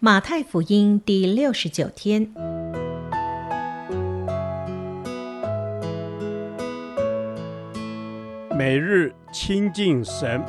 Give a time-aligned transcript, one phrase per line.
[0.00, 2.22] 马太福音第六十九天，
[8.56, 10.40] 每日亲近神，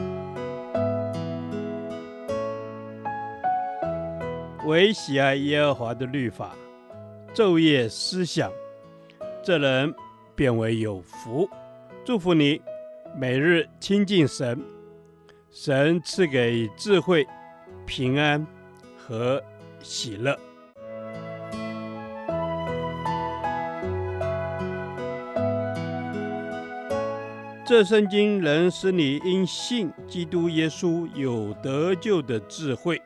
[4.67, 6.51] 唯喜爱耶和华的律法，
[7.33, 8.51] 昼夜思想，
[9.41, 9.91] 这人
[10.35, 11.49] 便为有福。
[12.05, 12.61] 祝福你，
[13.17, 14.63] 每日亲近神，
[15.49, 17.25] 神赐给智慧、
[17.87, 18.45] 平安。
[19.09, 19.43] 和
[19.81, 20.37] 喜乐。
[27.65, 33.01] 这圣经能使你因信基督耶稣有得救的智慧。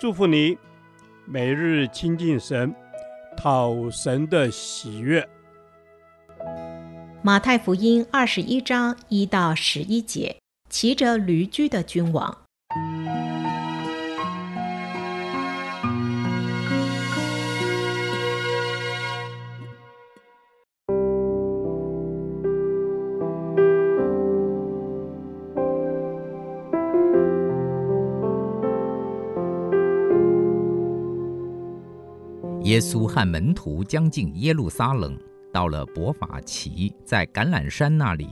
[0.00, 0.58] 祝福你，
[1.24, 2.74] 每日亲近神，
[3.36, 5.28] 讨神的喜悦。
[7.22, 10.36] 马太福音二十一章一到十一节，
[10.68, 12.38] 骑着驴驹的君王。
[32.74, 35.16] 耶稣和门徒将近耶路撒冷，
[35.52, 38.30] 到了伯法其，在橄榄山那里，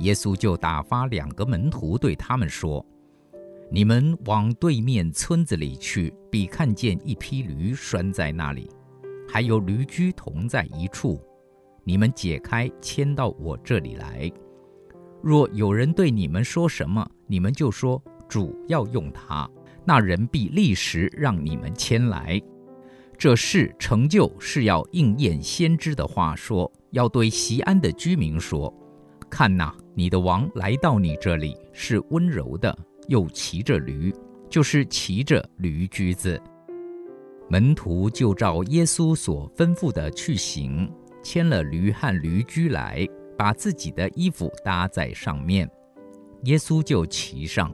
[0.00, 2.84] 耶稣就打发两个门徒对他们说
[3.70, 8.68] ：“你们往对面村子里去，必看见一匹驴拴在那里，
[9.28, 11.22] 还有驴驹同在一处。
[11.84, 14.28] 你们解开，牵到我这里来。
[15.22, 19.48] 若有人对你们说什么，你们就说主要用它，
[19.84, 22.42] 那人必立时让你们牵来。”
[23.20, 28.72] 这事成就是要应验先知的话说，要对锡安的居民说
[29.28, 32.74] ：“看呐，你的王来到你这里，是温柔的，
[33.08, 34.10] 又骑着驴，
[34.48, 36.40] 就是骑着驴驹子。”
[37.50, 40.90] 门徒就照耶稣所吩咐的去行，
[41.22, 45.70] 牵了驴和驴驹来，把自己的衣服搭在上面，
[46.44, 47.70] 耶稣就骑上。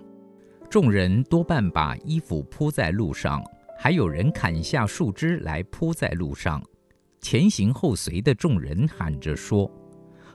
[0.69, 3.41] 众人多半把衣服铺在路上。
[3.79, 6.63] 还有人砍下树枝来铺在路上，
[7.21, 9.71] 前行后随的众人喊着说：“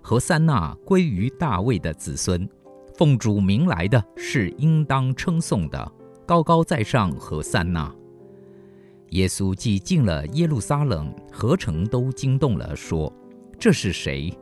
[0.01, 2.47] 何三那归于大卫的子孙，
[2.95, 5.91] 奉主名来的是应当称颂的，
[6.25, 7.93] 高高在上何三那。”
[9.09, 13.11] 耶稣既进了耶路撒冷，何城都惊动了，说
[13.59, 14.33] ：“这是谁？”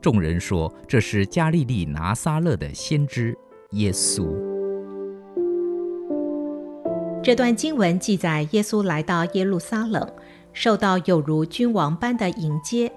[0.00, 3.36] 众人说：“这是加利利拿撒勒的先知
[3.72, 4.34] 耶稣。”
[7.22, 10.12] 这段经文记载耶稣来到耶路撒冷，
[10.52, 12.90] 受到有如君王般的迎接。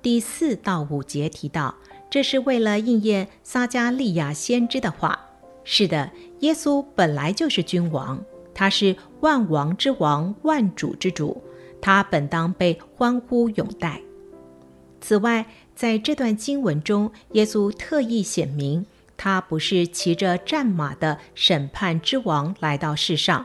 [0.00, 1.74] 第四到五节提到，
[2.08, 5.18] 这是为了应验撒加利亚先知的话。
[5.64, 11.42] 是的，耶稣本来就是君王，他是万王之王、万主之主，
[11.82, 14.00] 他本当被欢呼拥戴。
[15.00, 15.44] 此外，
[15.74, 23.44] 在这段经文中，耶稣特意显明，他不是骑着战马的审判之王来到世上。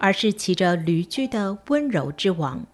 [0.00, 2.66] 而是骑着驴驹的温柔之王，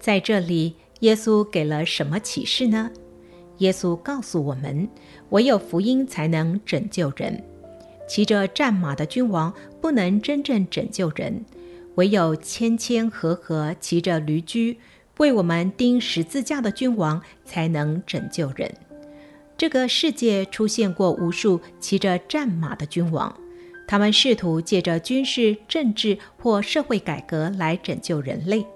[0.00, 2.90] 在这里，耶稣给了什么启示呢？
[3.58, 4.86] 耶稣告诉我们，
[5.30, 7.42] 唯有福音才能拯救人。
[8.08, 11.44] 骑着战马的君王不能真正拯救人，
[11.94, 14.78] 唯有谦谦和和骑着驴驹
[15.18, 18.72] 为我们钉十字架的君王才能拯救人。
[19.56, 23.34] 这个世界出现过无数骑着战马的君王。
[23.86, 28.66] 他们试图借着军事、政治或社会改革来拯救人类，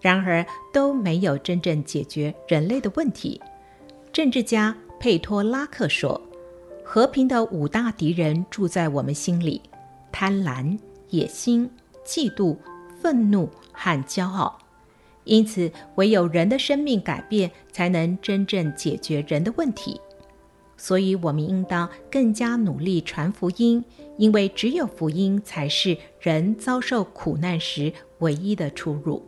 [0.00, 3.40] 然而都没有真正解决人类的问题。
[4.12, 6.20] 政治家佩托拉克说
[6.84, 9.60] ：“和平的五大敌人住在我们心里：
[10.12, 11.68] 贪婪、野心、
[12.04, 12.56] 嫉妒、
[13.00, 14.56] 愤怒和骄傲。
[15.24, 20.00] 因此，唯有人的生命改变，才能真正解决人的问题。”
[20.82, 23.84] 所以，我们应当更加努力传福音，
[24.16, 29.22] 因为只有福音才是人遭受苦难时唯一的出路。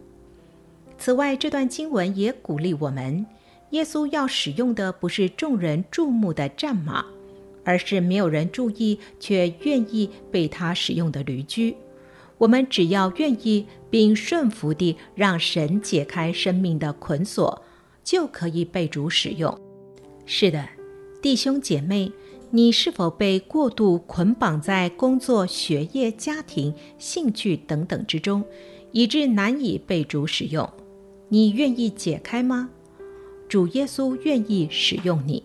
[0.96, 3.26] 此外，这段经文也鼓励我们：
[3.72, 7.04] 耶稣要使用的不是众人注目的战马，
[7.64, 11.76] 而是没有人注意却愿意被他使用的驴驹。
[12.38, 17.62] 我们只要愿意并顺服地让神解开生命的捆锁，
[18.02, 19.54] 就可以被主使用。
[20.24, 20.66] 是的。
[21.22, 22.10] 弟兄姐妹，
[22.50, 28.44] 你是否被过度捆绑在工作、学业、家庭、兴趣等等之中，
[28.90, 30.68] 以致难以被主使用？
[31.28, 32.68] 你愿意解开吗？
[33.48, 35.44] 主耶稣愿意使用你。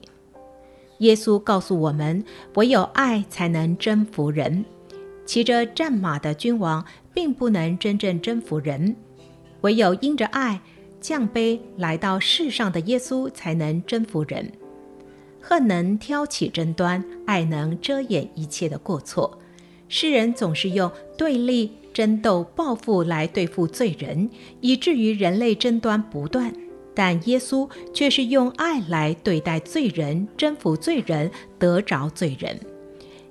[0.97, 2.25] 耶稣告诉我们，
[2.56, 4.65] 唯有爱才能征服人。
[5.27, 6.83] 骑着战马的君王
[7.13, 8.95] 并不能真正征服人，
[9.62, 10.59] 唯有因着爱
[11.00, 14.51] 降卑来到世上的耶稣，才能征服人。
[15.49, 19.39] 恨能挑起争端，爱能遮掩一切的过错。
[19.88, 24.29] 世人总是用对立、争斗、报复来对付罪人，
[24.59, 26.53] 以至于人类争端不断。
[26.94, 32.59] 但耶稣却是用爱来对待罪人，征服罪人，得着罪人。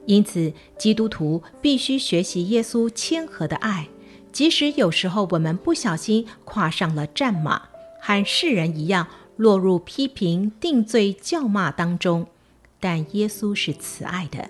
[0.06, 3.88] 因此，基督徒必须学习耶稣谦和的爱，
[4.32, 7.60] 即使有时候我们不小心跨上了战马，
[8.00, 12.26] 和世人一样落入批评、定罪、叫骂当中，
[12.80, 14.48] 但耶稣是慈爱的，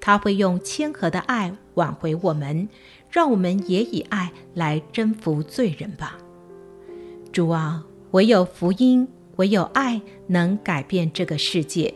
[0.00, 2.68] 他会用谦和的爱挽回我们，
[3.10, 6.16] 让我们也以爱来征服罪人吧。
[7.32, 9.06] 主啊，唯有福音，
[9.36, 11.92] 唯有爱能改变这个世界。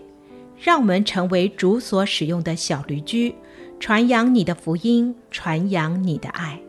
[0.58, 3.34] 让我们成为主所使用的小驴驹，
[3.80, 6.60] 传扬你的福音，传扬你的爱。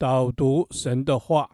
[0.00, 1.50] 导读神的话。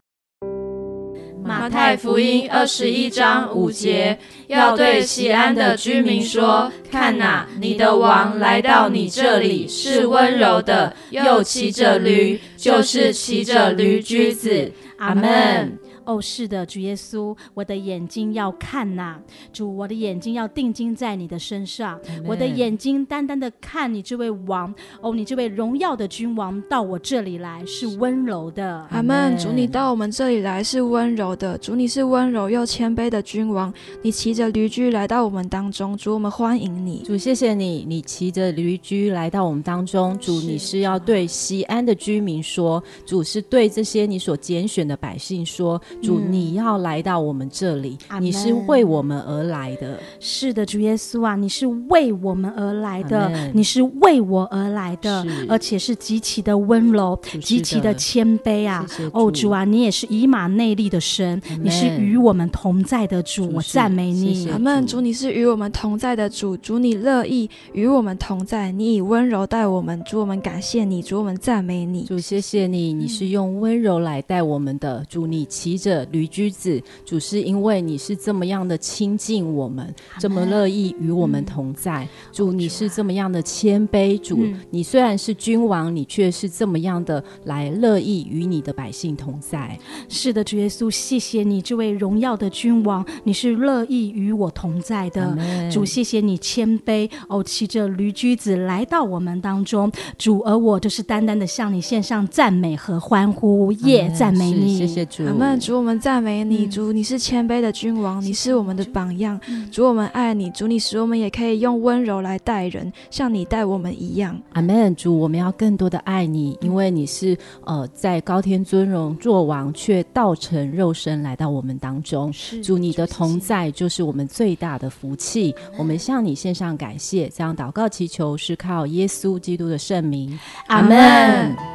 [1.43, 14.71] 马太福音二十一章五节，要对西安的居民说：看哪，你的王来到你这里，是温柔的，又骑着驴，就是骑着驴驹子。
[14.97, 15.79] 阿门。
[16.05, 19.21] 哦，是的，主耶稣，我的眼睛要看呐、啊，
[19.51, 28.85] 主，我的眼睛要定睛在你的身上我的眼睛单单的看你这位王，哦，你这位荣耀的君王到我这里来是温柔的。
[28.91, 29.35] 阿门。
[29.37, 37.01] 主，你到我们这里来是温柔的，主，你是温柔又谦卑的君王，你骑着驴驹来到我们当中，主，我们欢迎你。
[37.03, 45.81] 主，谢谢你，你骑着驴驹来到我们当中，主，你是要对西安的居民说，主是对这些你所拣选的百姓说。
[46.01, 49.99] 主，你要来到我们这里，嗯、你是为我们而来的。
[50.19, 58.85] 是的，主耶稣啊，你是为我们而来的，你是为我而来的，而且是极其的温柔，极其的谦卑啊！
[58.87, 64.49] 谢谢哦，主啊，你也是以马内利的神，你是与我们同在的主，我赞美你。
[64.49, 64.85] 阿门。
[64.85, 72.03] 主，你是与我们同在的主，主你乐意与我们同在，你以温柔待我们，主我们感谢你，主我们赞美你。
[72.03, 76.05] 主，谢谢你，你是用温柔来待我们的，主你骑着。
[76.11, 82.03] 驴驹子，主是因为你是这么样的亲近我们，这么乐意与我们同在。
[82.03, 89.77] 嗯、主，你是这么样的谦卑，主，嗯、你虽然是君王，你却是这么样的来乐意与你的百姓同在。
[90.07, 95.37] 是的，主耶稣，谢谢你这位荣耀的君王，你是乐意与我同在的。
[95.71, 99.91] 主，谢谢你谦卑哦，骑着驴驹子来到我们当中。
[100.17, 104.77] 主，而我就是单单的向你献上赞美和欢呼，耶，赞美你。
[104.77, 105.59] 谢谢主，阿门。
[105.75, 105.99] 主，我们。
[106.05, 109.39] 赞美你，主，你是谦卑的君王，你是我们的榜样。
[109.71, 114.39] 主，我们爱你，主，你使我们也可以用温柔来待人，像你待我们一样。
[114.53, 114.95] 阿门。
[114.95, 117.35] 主，我们要更多的爱你，因为你是
[117.65, 122.31] 呃在高天尊荣作王，却道成肉身来到我们当中。
[122.63, 125.53] 主，你的同在就是我们最大的福气。
[125.77, 130.37] 我们向你献上感谢，这样祷告祈求是靠耶稣基督的圣名。
[130.67, 131.74] 阿门。